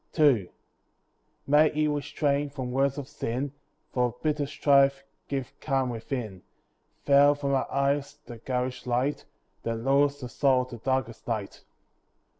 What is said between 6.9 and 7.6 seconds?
Veil from